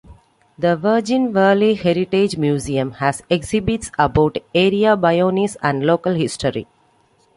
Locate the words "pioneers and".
4.97-5.85